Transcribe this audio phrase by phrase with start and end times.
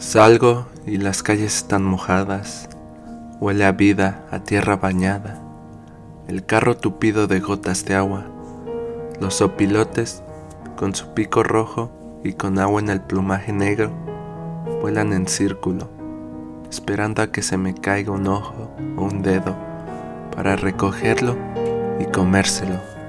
[0.00, 2.70] Salgo y las calles están mojadas,
[3.38, 5.38] huele a vida, a tierra bañada,
[6.26, 8.24] el carro tupido de gotas de agua,
[9.20, 10.22] los opilotes
[10.76, 11.92] con su pico rojo
[12.24, 13.92] y con agua en el plumaje negro
[14.80, 15.90] vuelan en círculo,
[16.70, 19.54] esperando a que se me caiga un ojo o un dedo
[20.34, 21.36] para recogerlo
[22.00, 22.99] y comérselo.